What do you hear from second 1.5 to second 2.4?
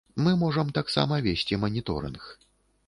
маніторынг.